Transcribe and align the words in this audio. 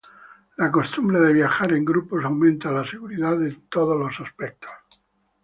La 0.61 0.69
costumbre 0.77 1.19
de 1.19 1.31
viajar 1.31 1.73
en 1.73 1.85
grupo 1.85 2.19
aumenta 2.19 2.71
la 2.71 2.83
seguridad 2.83 3.39
en 3.45 3.69
todos 3.69 3.95
los 3.99 4.19
aspectos. 4.19 4.71